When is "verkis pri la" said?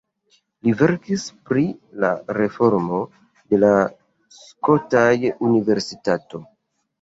0.77-2.09